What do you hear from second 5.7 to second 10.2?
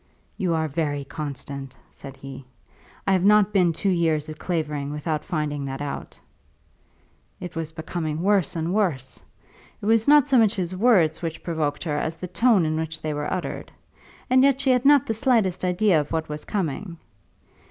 out." It was becoming worse and worse. It was